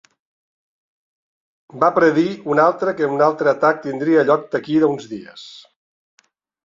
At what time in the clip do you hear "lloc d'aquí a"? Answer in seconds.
4.31-4.93